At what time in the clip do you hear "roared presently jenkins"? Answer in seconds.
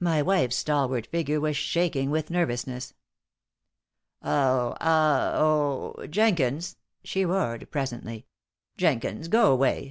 7.26-9.28